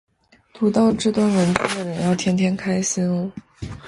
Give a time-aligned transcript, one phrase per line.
[0.53, 3.31] 读到这段文字的人要天天开心哦